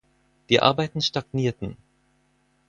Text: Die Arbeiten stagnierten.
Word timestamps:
Die 0.49 0.63
Arbeiten 0.63 0.99
stagnierten. 0.99 1.77